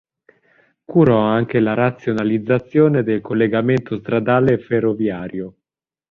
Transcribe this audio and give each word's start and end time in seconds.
Curò 0.83 1.19
anche 1.19 1.59
la 1.59 1.75
razionalizzazione 1.75 3.03
del 3.03 3.21
collegamento 3.21 3.99
stradale 3.99 4.53
e 4.53 4.57
ferroviario. 4.57 5.55